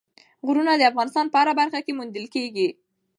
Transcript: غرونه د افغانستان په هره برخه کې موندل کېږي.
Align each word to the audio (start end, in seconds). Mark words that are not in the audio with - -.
غرونه 0.45 0.73
د 0.77 0.81
افغانستان 0.91 1.25
په 1.29 1.37
هره 1.41 1.53
برخه 1.59 1.79
کې 1.85 1.95
موندل 1.97 2.25
کېږي. 2.35 2.69